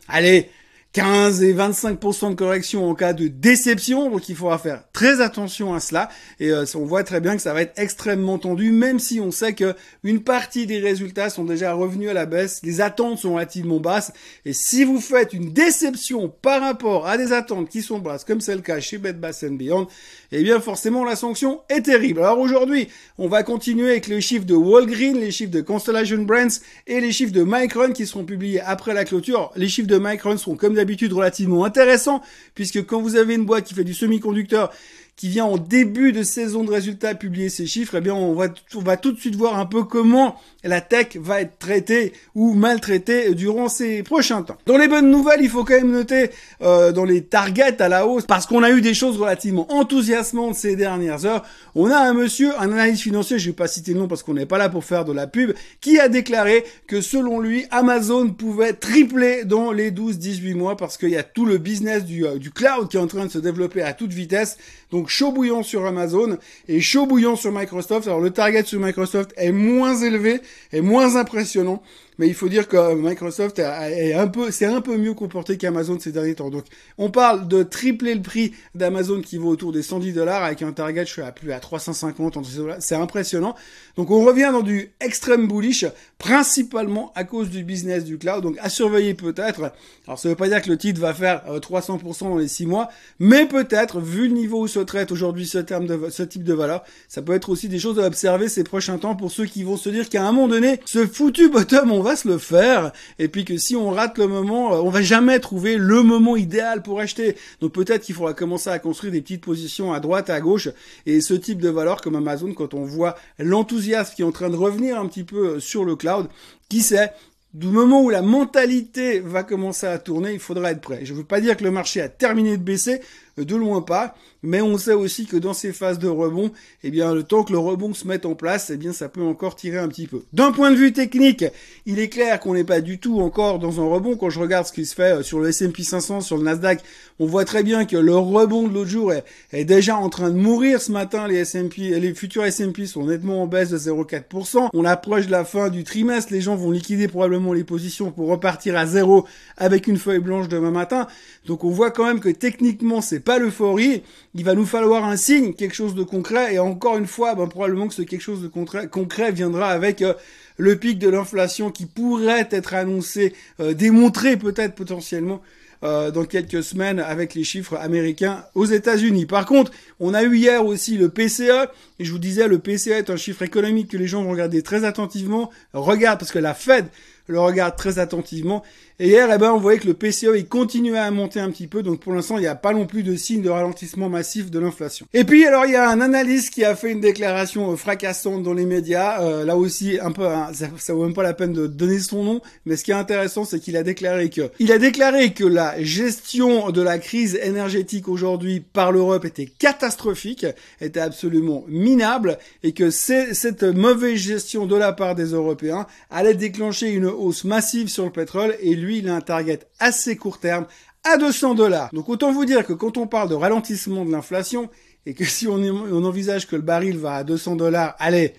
allez, 0.10 0.50
15 0.94 1.44
et 1.44 1.53
25% 1.53 2.31
de 2.31 2.36
correction 2.36 2.89
en 2.89 2.95
cas 2.95 3.13
de 3.13 3.27
déception, 3.27 4.09
donc 4.09 4.27
il 4.27 4.36
faudra 4.36 4.57
faire 4.57 4.81
très 4.91 5.21
attention 5.21 5.75
à 5.75 5.80
cela. 5.80 6.09
Et 6.39 6.50
euh, 6.50 6.65
on 6.74 6.83
voit 6.83 7.03
très 7.03 7.21
bien 7.21 7.36
que 7.36 7.44
ça 7.44 7.53
va 7.53 7.62
être 7.62 7.77
extrêmement 7.77 8.39
tendu, 8.39 8.71
même 8.71 8.97
si 8.97 9.19
on 9.19 9.30
sait 9.30 9.53
que 9.53 9.75
une 10.03 10.24
partie 10.24 10.65
des 10.65 10.80
résultats 10.80 11.30
sont 11.30 11.44
déjà 11.44 11.74
revenus 11.74 12.09
à 12.09 12.13
la 12.13 12.25
baisse, 12.25 12.62
les 12.63 12.81
attentes 12.81 13.19
sont 13.19 13.36
relativement 13.36 13.80
basses. 13.80 14.12
Et 14.45 14.53
si 14.53 14.83
vous 14.83 15.00
faites 15.00 15.33
une 15.33 15.53
déception 15.53 16.27
par 16.27 16.62
rapport 16.62 17.06
à 17.06 17.19
des 17.19 17.33
attentes 17.33 17.69
qui 17.69 17.83
sont 17.83 18.00
basses, 18.00 18.24
comme 18.24 18.42
c'est 18.42 18.56
le 18.56 18.62
cas 18.62 18.80
chez 18.80 18.97
Bed 18.97 19.19
Bath 19.19 19.45
Beyond, 19.45 19.88
eh 20.31 20.42
bien 20.42 20.59
forcément 20.59 21.06
la 21.06 21.15
sanction 21.15 21.62
est 21.69 21.83
terrible. 21.83 22.21
Alors 22.21 22.39
aujourd'hui, 22.39 22.88
on 23.19 23.27
va 23.27 23.44
continuer 23.44 23.92
avec 23.92 24.07
les 24.07 24.21
chiffres 24.21 24.45
de 24.45 24.56
Walgreen, 24.56 25.19
les 25.19 25.30
chiffres 25.30 25.51
de 25.51 25.62
Constellation 25.62 26.24
Brands 26.24 26.59
et 26.88 27.00
les 27.00 27.12
chiffres 27.12 27.33
de 27.33 27.44
Micron 27.44 27.92
qui 27.94 28.07
seront 28.07 28.25
publiés 28.25 28.62
après 28.62 28.95
la 28.95 29.06
clôture. 29.06 29.51
Les 29.56 29.68
chiffres 29.68 29.88
de 29.88 30.00
Micron 30.00 30.35
seront 30.38 30.56
comme 30.56 30.79
d'habitude 30.80 31.14
relativement 31.14 31.66
intéressants 31.66 32.22
puisque 32.56 32.86
quand 32.86 33.02
vous 33.02 33.16
avez 33.16 33.36
une 33.36 33.46
boîte 33.46 33.66
qui 33.66 33.74
fait 33.74 33.84
du 33.84 33.94
semi-conducteur 33.94 34.72
qui 35.19 35.27
vient 35.27 35.44
en 35.44 35.57
début 35.57 36.13
de 36.13 36.24
saison 36.24 36.63
de 36.63 36.71
résultats 36.71 37.13
publier 37.13 37.50
ses 37.50 37.68
chiffres, 37.68 37.95
eh 37.98 38.00
bien 38.00 38.16
on 38.16 38.36
va, 38.36 38.48
on 38.74 38.80
va 38.80 38.95
tout 38.95 39.12
de 39.12 39.19
suite 39.19 39.36
voir 39.36 39.60
un 39.60 39.66
peu 39.66 39.83
comment 39.83 40.38
la 40.63 40.80
tech 40.80 41.18
va 41.18 41.42
être 41.42 41.60
traitée 41.60 42.13
ou 42.36 42.54
maltraitée 42.54 43.36
durant 43.36 43.68
ces 43.68 44.01
prochains 44.01 44.44
temps. 44.44 44.57
Dans 44.66 44.77
les 44.77 44.88
bonnes 44.88 45.12
nouvelles, 45.12 45.42
il 45.42 45.50
faut 45.50 45.66
quand 45.66 45.75
même 45.75 45.92
noter 45.92 46.30
euh, 46.62 46.94
dans 46.94 47.04
les 47.04 47.21
targets 47.21 47.81
à 47.81 47.89
la 47.89 48.07
hausse, 48.07 48.25
parce 48.25 48.45
qu'on 48.45 48.63
a 48.63 48.71
eu 48.71 48.80
des 48.80 48.94
choses 48.94 49.18
relativement 49.18 49.69
enthousiasmantes 49.74 50.56
ces 50.56 50.77
dernières 50.77 51.25
heures. 51.25 51.45
On 51.75 51.92
a 51.92 51.98
un 51.98 52.13
monsieur, 52.13 52.57
un 52.57 52.71
analyste 52.71 53.04
financier, 53.04 53.39
je 53.39 53.48
vais 53.48 53.56
pas 53.56 53.68
citer 53.68 53.92
le 53.94 54.00
nom 54.00 54.07
parce 54.07 54.24
qu'on 54.24 54.36
n'est 54.36 54.45
pas 54.45 54.57
là 54.57 54.69
pour 54.69 54.86
faire 54.86 55.04
de 55.04 55.12
la 55.12 55.27
pub, 55.27 55.51
qui 55.81 56.00
a 56.00 56.07
déclaré 56.07 56.63
que 56.88 57.01
selon 57.01 57.42
lui, 57.42 57.66
Amazon 57.71 58.30
pouvait 58.30 58.71
tripler 58.71 59.44
dans 59.44 59.74
les 59.74 59.92
12-18 59.92 60.56
mois 60.56 60.77
parce 60.77 60.98
qu'il 60.98 61.10
y 61.10 61.18
a 61.18 61.24
tout 61.24 61.45
le 61.45 61.57
business 61.57 62.06
du, 62.06 62.25
euh, 62.25 62.38
du 62.38 62.51
cloud 62.51 62.88
qui 62.89 62.95
est 62.95 63.01
en 63.01 63.07
train 63.07 63.25
de 63.25 63.31
se 63.31 63.39
développer 63.39 63.81
à 63.81 63.92
toute 63.92 64.13
vitesse. 64.13 64.57
Donc 64.91 65.09
chaud 65.09 65.31
bouillant 65.31 65.63
sur 65.63 65.86
Amazon 65.86 66.38
et 66.68 66.81
chaud 66.81 67.06
bouillant 67.06 67.35
sur 67.35 67.52
Microsoft. 67.52 68.07
Alors 68.07 68.19
le 68.19 68.31
target 68.31 68.64
sur 68.64 68.80
Microsoft 68.80 69.33
est 69.37 69.52
moins 69.52 69.95
élevé, 69.95 70.42
est 70.71 70.81
moins 70.81 71.16
impressionnant 71.16 71.83
mais 72.19 72.28
il 72.28 72.33
faut 72.33 72.49
dire 72.49 72.68
que 72.68 72.95
Microsoft 72.95 73.59
est 73.59 74.14
un 74.14 74.28
peu, 74.28 74.52
c'est 74.52 74.66
un 74.66 74.81
peu 74.81 74.97
mieux 74.97 75.14
comporté 75.14 75.57
qu'Amazon 75.57 75.97
ces 75.99 76.11
derniers 76.11 76.35
temps. 76.35 76.49
Donc, 76.49 76.66
on 76.97 77.09
parle 77.09 77.47
de 77.47 77.64
tripler 77.64 78.14
le 78.14 78.21
prix 78.21 78.54
d'Amazon 78.76 79.21
qui 79.21 79.38
vaut 79.38 79.47
autour 79.47 79.71
des 79.71 79.81
110 79.81 80.11
dollars 80.11 80.44
avec 80.44 80.61
un 80.61 80.73
target, 80.73 81.06
je 81.06 81.14
suis 81.14 81.21
à 81.21 81.31
plus 81.31 81.54
à 81.54 81.61
350, 81.61 82.38
c'est 82.80 82.95
impressionnant. 82.95 83.56
Donc, 83.95 84.11
on 84.11 84.26
revient 84.26 84.49
dans 84.52 84.61
du 84.61 84.92
extrême 84.99 85.47
bullish, 85.47 85.85
principalement 86.18 87.14
à 87.16 87.23
cause 87.23 87.49
du 87.49 87.64
business 87.64 88.04
du 88.04 88.18
cloud. 88.18 88.44
Donc, 88.44 88.57
à 88.59 88.68
surveiller 88.68 89.14
peut-être. 89.14 89.71
Alors, 90.06 90.19
ça 90.19 90.28
veut 90.28 90.35
pas 90.35 90.49
dire 90.49 90.61
que 90.61 90.69
le 90.69 90.78
titre 90.78 90.99
va 90.99 91.14
faire 91.14 91.44
300% 91.47 92.26
euh, 92.26 92.30
dans 92.30 92.38
les 92.38 92.49
6 92.49 92.66
mois, 92.66 92.90
mais 93.19 93.45
peut-être, 93.45 94.02
vu 94.02 94.28
le 94.28 94.33
niveau 94.33 94.64
où 94.64 94.68
se 94.68 94.80
traite 94.80 95.14
aujourd'hui 95.14 95.47
ce 95.47 95.57
terme 95.57 95.88
de, 95.88 96.09
ce 96.09 96.23
type 96.23 96.44
de 96.44 96.54
valeur, 96.54 96.83
ça 97.07 97.21
peut 97.21 97.33
être 97.33 97.49
aussi 97.49 97.69
des 97.69 97.80
choses 97.80 97.97
à 97.97 98.06
observer 98.06 98.49
ces 98.49 98.66
prochains 98.66 98.97
temps 98.97 99.16
pour 99.16 99.31
ceux 99.31 99.45
qui 99.45 99.64
vont 99.64 99.78
se 99.78 99.88
dire 99.88 100.09
qu'à 100.09 100.28
un 100.28 100.33
moment 100.33 100.49
donné, 100.49 100.81
ce 100.83 101.07
foutu 101.07 101.47
bottom, 101.47 101.94
on 101.94 102.02
va 102.02 102.08
se 102.16 102.28
le 102.28 102.37
faire, 102.37 102.92
et 103.18 103.28
puis 103.28 103.45
que 103.45 103.57
si 103.57 103.75
on 103.75 103.89
rate 103.92 104.18
le 104.18 104.28
moment, 104.28 104.73
euh, 104.73 104.81
on 104.81 104.89
va 104.89 105.01
jamais 105.01 105.39
trouver 105.39 105.78
le 105.78 106.04
moment 106.04 106.35
idéal 106.35 106.81
pour 106.81 106.99
acheter. 106.99 107.35
Donc 107.61 107.73
peut-être 107.73 108.04
qu'il 108.04 108.16
faudra 108.16 108.33
commencer 108.33 108.69
à 108.69 108.80
construire 108.80 109.13
des 109.13 109.21
petites 109.21 109.44
positions 109.44 109.94
à 109.94 109.99
droite, 109.99 110.30
à 110.30 110.39
gauche, 110.39 110.69
et 111.06 111.21
ce 111.21 111.33
type 111.33 111.61
de 111.61 111.69
valeur 111.69 112.01
comme 112.01 112.16
Amazon, 112.16 112.54
quand 112.54 112.73
on 112.73 112.83
voit 112.83 113.16
l'enthousiasme 113.37 114.16
qui 114.16 114.21
est 114.21 114.25
en 114.25 114.31
train 114.31 114.49
de 114.49 114.56
revenir 114.56 114.99
un 114.99 115.07
petit 115.07 115.23
peu 115.23 115.56
euh, 115.56 115.59
sur 115.59 115.85
le 115.85 115.95
cloud, 115.95 116.28
qui 116.69 116.81
sait, 116.81 117.11
du 117.54 117.68
moment 117.68 118.04
où 118.04 118.09
la 118.09 118.21
mentalité 118.21 119.19
va 119.19 119.44
commencer 119.44 119.87
à 119.87 119.97
tourner, 119.97 120.33
il 120.33 120.39
faudra 120.39 120.71
être 120.71 120.81
prêt. 120.81 121.01
Je 121.04 121.13
ne 121.13 121.18
veux 121.18 121.23
pas 121.23 121.42
dire 121.42 121.57
que 121.57 121.63
le 121.63 121.71
marché 121.71 121.99
a 121.99 122.07
terminé 122.07 122.57
de 122.57 122.63
baisser, 122.63 123.01
de 123.37 123.56
loin 123.56 123.81
pas. 123.81 124.16
Mais 124.42 124.62
on 124.62 124.78
sait 124.78 124.94
aussi 124.94 125.26
que 125.26 125.36
dans 125.36 125.54
ces 125.54 125.74
phases 125.74 126.00
de 126.00 126.08
rebond, 126.08 126.52
eh 126.84 126.92
bien, 126.92 127.14
le 127.14 127.24
temps 127.24 127.44
que 127.44 127.52
le 127.52 127.58
rebond 127.58 127.94
se 127.94 128.08
mette 128.08 128.26
en 128.26 128.36
place, 128.36 128.69
eh 128.69 128.78
bien, 128.78 128.94
ça 128.94 129.10
peut 129.10 129.22
encore 129.22 129.56
tirer 129.56 129.78
un 129.78 129.88
petit 129.90 130.08
peu. 130.08 130.24
D'un 130.31 130.52
point 130.52 130.72
de 130.72 130.78
vue 130.78 130.94
technique, 130.94 131.44
il 131.86 132.00
est 132.00 132.10
clair 132.10 132.40
qu'on 132.40 132.54
n'est 132.54 132.64
pas 132.64 132.80
du 132.80 133.00
tout 133.00 133.19
encore 133.19 133.60
dans 133.60 133.81
un 133.81 133.88
rebond. 133.88 134.16
Quand 134.16 134.30
je 134.30 134.40
regarde 134.40 134.66
ce 134.66 134.72
qui 134.72 134.86
se 134.86 134.96
fait 134.96 135.18
euh, 135.18 135.24
sur 135.24 135.40
le 135.40 135.50
S&P 135.50 135.84
500, 135.84 136.22
sur 136.22 136.38
le 136.38 136.44
Nasdaq, 136.44 136.81
on 137.19 137.26
voit 137.26 137.44
très 137.44 137.64
bien 137.64 137.86
que 137.86 137.98
le 137.98 138.16
rebond 138.16 138.68
de 138.68 138.74
l'autre 138.74 138.90
jour 138.90 139.12
est, 139.12 139.66
déjà 139.66 139.98
en 139.98 140.10
train 140.10 140.30
de 140.30 140.38
mourir 140.38 140.81
ce 140.81 140.92
matin. 140.92 141.28
Les 141.28 141.38
S&P, 141.38 142.00
les 142.00 142.14
futurs 142.14 142.46
S&P 142.46 142.86
sont 142.86 143.06
nettement 143.06 143.44
en 143.44 143.48
baisse 143.48 143.72
de 143.72 143.78
0,4%. 143.78 144.69
On 144.74 144.86
approche 144.86 145.26
de 145.26 145.31
la 145.31 145.44
fin 145.44 145.69
du 145.69 145.84
trimestre. 145.84 146.31
Les 146.31 146.40
gens 146.40 146.56
vont 146.56 146.72
liquider 146.72 147.10
probablement 147.10 147.52
les 147.52 147.66
positions 147.66 148.12
pour 148.12 148.30
repartir 148.30 148.78
à 148.78 148.86
zéro 148.86 149.26
avec 149.58 149.88
une 149.88 149.98
feuille 149.98 150.19
blanche 150.19 150.48
demain 150.48 150.72
matin. 150.72 151.08
Donc 151.46 151.66
on 151.66 151.69
voit 151.69 151.92
quand 151.92 152.06
même 152.06 152.22
que 152.22 152.30
techniquement 152.30 153.02
c'est 153.02 153.19
pas 153.19 153.38
l'euphorie 153.38 154.04
il 154.36 154.44
va 154.44 154.54
nous 154.54 154.66
falloir 154.66 155.06
un 155.06 155.18
signe, 155.18 155.54
quelque 155.54 155.76
chose 155.76 155.95
de 155.95 156.04
concret, 156.04 156.54
et 156.54 156.59
encore 156.59 156.98
une 156.98 157.07
fois, 157.07 157.36
ben, 157.36 157.48
probablement 157.48 157.88
que 157.88 157.94
ce 157.94 158.04
quelque 158.04 158.21
chose 158.21 158.42
de 158.42 158.48
concret, 158.48 159.31
viendra 159.31 159.69
avec 159.69 160.02
euh, 160.02 160.14
le 160.57 160.76
pic 160.76 161.00
de 161.00 161.09
l'inflation 161.09 161.71
qui 161.71 161.86
pourrait 161.86 162.48
être 162.52 162.74
annoncé, 162.74 163.33
euh, 163.59 163.74
démontré 163.74 164.38
peut-être 164.38 164.76
potentiellement 164.76 165.42
euh, 165.83 166.12
dans 166.12 166.26
quelques 166.26 166.62
semaines 166.62 167.00
avec 167.00 167.33
les 167.33 167.44
chiffres 167.44 167.76
américains 167.78 168.44
aux 168.54 168.66
États-Unis. 168.66 169.26
Par 169.26 169.45
contre, 169.45 169.71
on 170.00 170.14
a 170.14 170.24
eu 170.24 170.36
hier 170.36 170.66
aussi 170.66 170.98
le 170.98 171.09
PCE, 171.09 171.69
et 172.00 172.06
je 172.06 172.12
vous 172.12 172.19
disais, 172.19 172.48
le 172.48 172.59
PCE 172.59 172.90
est 172.90 173.09
un 173.09 173.18
chiffre 173.18 173.42
économique 173.42 173.90
que 173.90 173.98
les 173.98 174.07
gens 174.07 174.24
vont 174.24 174.31
regarder 174.31 174.62
très 174.62 174.83
attentivement. 174.83 175.50
Regarde, 175.74 176.19
parce 176.19 176.31
que 176.31 176.40
la 176.40 176.54
Fed 176.54 176.86
le 177.30 177.40
regarde 177.40 177.76
très 177.76 178.00
attentivement. 178.00 178.64
Et 179.02 179.07
hier, 179.07 179.30
eh 179.33 179.38
ben, 179.38 179.54
on 179.54 179.59
voyait 179.59 179.80
que 179.80 179.88
le 179.88 179.94
PCE, 179.94 180.36
il 180.36 180.45
continuait 180.45 180.98
à 180.98 181.09
monter 181.09 181.40
un 181.40 181.50
petit 181.52 181.68
peu. 181.68 181.83
Donc, 181.83 182.02
pour 182.02 182.12
l'instant, 182.12 182.38
il 182.38 182.42
n'y 182.42 182.48
a 182.48 182.56
pas 182.56 182.74
non 182.74 182.86
plus 182.86 183.02
de 183.02 183.16
signe 183.16 183.42
de 183.42 183.50
ralentissement 183.50 184.09
massif 184.09 184.52
de 184.52 184.59
l'inflation. 184.59 185.06
Et 185.14 185.24
puis, 185.24 185.45
alors, 185.45 185.66
il 185.66 185.71
y 185.71 185.78
a 185.78 185.90
un 185.90 186.02
analyste 186.02 186.54
qui 186.54 186.66
a 186.66 186.76
fait 186.76 186.92
une 186.92 187.00
déclaration 187.00 187.71
euh, 187.71 187.76
fracassante 187.78 188.44
dans 188.44 188.54
les 188.54 188.66
médias. 188.66 189.21
Euh, 189.21 189.45
là 189.45 189.56
aussi, 189.56 189.98
un 190.02 190.12
peu, 190.12 190.28
hein, 190.28 190.50
ça, 190.54 190.68
ça 190.78 190.94
vaut 190.94 191.06
même 191.06 191.14
pas 191.14 191.24
la 191.24 191.33
peine 191.33 191.54
de 191.54 191.66
donner 191.66 192.00
son 192.00 192.26
nom. 192.26 192.42
Mais 192.66 192.76
ce 192.76 192.83
qui 192.83 192.92
est 192.92 192.95
intéressant, 192.95 193.45
c'est 193.45 193.62
qu'il 193.62 193.78
a 193.78 193.83
déclaré 193.83 194.30
que, 194.30 194.52
il 194.59 194.69
a 194.74 194.80
déclaré 194.80 195.31
que 195.31 195.45
la 195.45 195.81
gestion 195.81 196.71
de 196.71 196.81
la 196.81 196.98
crise 196.98 197.40
énergétique 197.42 198.09
aujourd'hui 198.09 198.59
par 198.59 198.92
l'Europe 198.92 199.24
était 199.24 199.45
catastrophique, 199.45 200.45
était 200.81 201.00
absolument 201.00 201.64
minable, 201.69 202.38
et 202.64 202.74
que 202.74 202.90
cette 202.90 203.64
mauvaise 203.64 204.18
gestion 204.18 204.66
de 204.66 204.76
la 204.76 204.92
part 204.92 205.16
des 205.16 205.28
Européens 205.28 205.88
allait 206.09 206.33
déclencher 206.33 206.90
une 206.92 207.06
hausse 207.19 207.44
massive 207.44 207.90
sur 207.90 208.06
le 208.06 208.11
pétrole 208.11 208.56
et 208.61 208.76
lui, 208.76 208.99
il 208.99 209.09
a 209.09 209.16
un 209.16 209.21
target 209.21 209.59
assez 209.80 210.16
court 210.16 210.40
terme 210.40 210.66
à 211.04 211.18
200 211.18 211.56
dollars. 211.56 211.90
Donc 211.94 212.09
autant 212.09 212.31
vous 212.31 212.45
dire 212.45 212.66
que 212.66 212.73
quand 212.73 212.97
on 212.97 213.07
parle 213.07 213.30
de 213.30 213.35
ralentissement 213.35 214.06
de 214.06 214.11
l'inflation 214.11 214.69
et 215.06 215.14
que 215.14 215.26
si 215.26 215.47
on, 215.47 215.59
envisage 216.04 216.47
que 216.47 216.56
le 216.56 216.61
baril 216.61 216.97
va 216.97 217.16
à 217.16 217.23
200 217.23 217.56
dollars, 217.56 217.95
allez, 217.99 218.33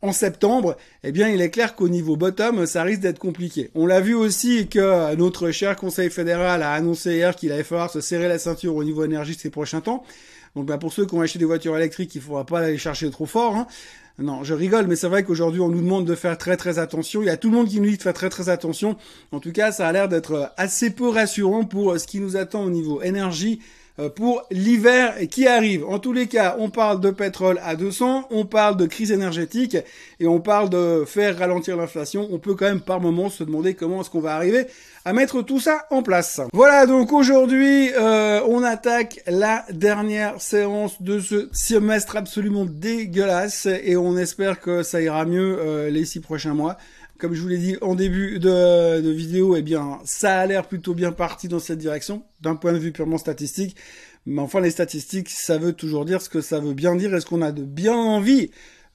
en 0.00 0.12
septembre, 0.12 0.76
eh 1.02 1.10
bien, 1.10 1.28
il 1.28 1.40
est 1.40 1.50
clair 1.50 1.74
qu'au 1.74 1.88
niveau 1.88 2.16
bottom, 2.16 2.66
ça 2.66 2.84
risque 2.84 3.00
d'être 3.00 3.18
compliqué. 3.18 3.70
On 3.74 3.84
l'a 3.84 4.00
vu 4.00 4.14
aussi 4.14 4.68
que 4.68 5.14
notre 5.16 5.50
cher 5.50 5.74
Conseil 5.76 6.08
fédéral 6.08 6.62
a 6.62 6.72
annoncé 6.72 7.16
hier 7.16 7.34
qu'il 7.34 7.50
allait 7.50 7.64
falloir 7.64 7.90
se 7.90 8.00
serrer 8.00 8.28
la 8.28 8.38
ceinture 8.38 8.76
au 8.76 8.84
niveau 8.84 9.04
énergie 9.04 9.34
ces 9.34 9.50
prochains 9.50 9.80
temps. 9.80 10.04
Donc, 10.56 10.66
bah, 10.66 10.78
pour 10.78 10.92
ceux 10.92 11.06
qui 11.06 11.14
ont 11.14 11.20
acheté 11.20 11.38
des 11.38 11.44
voitures 11.44 11.76
électriques, 11.76 12.14
il 12.14 12.20
faudra 12.20 12.44
pas 12.44 12.60
aller 12.60 12.78
chercher 12.78 13.10
trop 13.10 13.26
fort. 13.26 13.56
Hein. 13.56 13.66
Non, 14.18 14.42
je 14.42 14.52
rigole, 14.52 14.88
mais 14.88 14.96
c'est 14.96 15.06
vrai 15.06 15.22
qu'aujourd'hui, 15.22 15.60
on 15.60 15.68
nous 15.68 15.80
demande 15.80 16.04
de 16.04 16.14
faire 16.16 16.36
très 16.36 16.56
très 16.56 16.80
attention. 16.80 17.22
Il 17.22 17.26
y 17.26 17.30
a 17.30 17.36
tout 17.36 17.50
le 17.50 17.56
monde 17.56 17.68
qui 17.68 17.80
nous 17.80 17.88
dit 17.88 17.96
de 17.96 18.02
faire 18.02 18.14
très 18.14 18.28
très 18.28 18.48
attention. 18.48 18.96
En 19.30 19.38
tout 19.38 19.52
cas, 19.52 19.70
ça 19.70 19.86
a 19.86 19.92
l'air 19.92 20.08
d'être 20.08 20.52
assez 20.56 20.90
peu 20.90 21.08
rassurant 21.08 21.64
pour 21.64 21.98
ce 21.98 22.06
qui 22.06 22.18
nous 22.18 22.36
attend 22.36 22.64
au 22.64 22.70
niveau 22.70 23.00
énergie 23.00 23.60
euh, 23.60 23.64
pour 24.14 24.44
l'hiver 24.50 25.14
qui 25.30 25.46
arrive. 25.46 25.84
En 25.86 25.98
tous 25.98 26.12
les 26.12 26.26
cas, 26.26 26.56
on 26.58 26.70
parle 26.70 27.00
de 27.00 27.10
pétrole 27.10 27.60
à 27.64 27.76
200, 27.76 28.28
on 28.30 28.44
parle 28.44 28.76
de 28.76 28.86
crise 28.86 29.10
énergétique 29.10 29.76
et 30.20 30.26
on 30.26 30.40
parle 30.40 30.70
de 30.70 31.04
faire 31.06 31.38
ralentir 31.38 31.76
l'inflation. 31.76 32.28
On 32.30 32.38
peut 32.38 32.54
quand 32.54 32.66
même 32.66 32.80
par 32.80 33.00
moment 33.00 33.28
se 33.28 33.44
demander 33.44 33.74
comment 33.74 34.00
est-ce 34.00 34.10
qu'on 34.10 34.20
va 34.20 34.34
arriver 34.34 34.66
à 35.04 35.12
mettre 35.12 35.42
tout 35.42 35.58
ça 35.58 35.86
en 35.90 36.02
place. 36.02 36.40
Voilà, 36.52 36.84
donc 36.84 37.12
aujourd'hui, 37.12 37.90
euh, 37.94 38.40
on 38.46 38.62
attaque 38.62 39.22
la 39.26 39.64
dernière 39.70 40.40
séance 40.40 41.00
de 41.00 41.18
ce 41.18 41.48
semestre 41.52 42.16
absolument 42.16 42.66
dégueulasse 42.66 43.66
et 43.66 43.96
on 43.96 44.18
espère 44.18 44.60
que 44.60 44.82
ça 44.82 45.00
ira 45.00 45.24
mieux 45.24 45.58
euh, 45.58 45.90
les 45.90 46.04
six 46.04 46.20
prochains 46.20 46.54
mois. 46.54 46.76
Comme 47.18 47.34
je 47.34 47.42
vous 47.42 47.48
l'ai 47.48 47.58
dit 47.58 47.76
en 47.80 47.94
début 47.94 48.38
de, 48.38 49.00
de 49.00 49.10
vidéo, 49.10 49.56
eh 49.56 49.62
bien, 49.62 49.98
ça 50.04 50.38
a 50.38 50.46
l'air 50.46 50.66
plutôt 50.68 50.94
bien 50.94 51.12
parti 51.12 51.48
dans 51.48 51.58
cette 51.58 51.78
direction, 51.78 52.22
d'un 52.40 52.54
point 52.54 52.72
de 52.72 52.78
vue 52.78 52.92
purement 52.92 53.18
statistique. 53.18 53.76
Mais 54.26 54.40
enfin, 54.40 54.60
les 54.60 54.70
statistiques, 54.70 55.30
ça 55.30 55.58
veut 55.58 55.72
toujours 55.72 56.04
dire 56.04 56.22
ce 56.22 56.28
que 56.28 56.40
ça 56.40 56.60
veut 56.60 56.74
bien 56.74 56.94
dire. 56.94 57.14
Est-ce 57.14 57.26
qu'on 57.26 57.42
a 57.42 57.52
de 57.52 57.62
bien 57.62 57.94
envie 57.94 58.50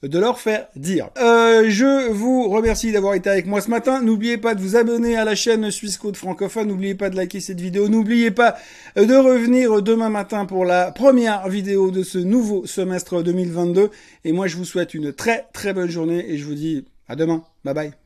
de 0.08 0.18
leur 0.18 0.38
faire 0.38 0.66
dire. 0.76 1.10
Euh, 1.18 1.64
je 1.68 2.10
vous 2.10 2.48
remercie 2.48 2.92
d'avoir 2.92 3.14
été 3.14 3.30
avec 3.30 3.46
moi 3.46 3.60
ce 3.60 3.70
matin. 3.70 4.02
N'oubliez 4.02 4.38
pas 4.38 4.54
de 4.54 4.60
vous 4.60 4.76
abonner 4.76 5.16
à 5.16 5.24
la 5.24 5.34
chaîne 5.34 5.70
Suisse 5.70 5.98
Code 5.98 6.16
francophone. 6.16 6.68
N'oubliez 6.68 6.94
pas 6.94 7.10
de 7.10 7.16
liker 7.16 7.40
cette 7.40 7.60
vidéo. 7.60 7.88
N'oubliez 7.88 8.30
pas 8.30 8.56
de 8.96 9.14
revenir 9.14 9.82
demain 9.82 10.10
matin 10.10 10.46
pour 10.46 10.64
la 10.64 10.92
première 10.92 11.48
vidéo 11.48 11.90
de 11.90 12.02
ce 12.02 12.18
nouveau 12.18 12.66
semestre 12.66 13.22
2022. 13.22 13.90
Et 14.24 14.32
moi, 14.32 14.46
je 14.46 14.56
vous 14.56 14.64
souhaite 14.64 14.94
une 14.94 15.12
très 15.12 15.46
très 15.52 15.72
bonne 15.72 15.90
journée 15.90 16.30
et 16.30 16.38
je 16.38 16.44
vous 16.44 16.54
dis 16.54 16.84
à 17.08 17.16
demain. 17.16 17.44
Bye 17.64 17.74
bye. 17.74 18.03